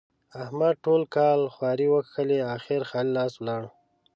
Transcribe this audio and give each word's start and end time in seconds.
احمد 0.43 0.73
ټول 0.85 1.01
کال 1.15 1.39
خواري 1.53 1.87
وکښلې؛ 1.93 2.39
اخېر 2.55 2.81
خالي 2.89 3.11
لاس 3.17 3.33
ولاړ. 3.37 3.63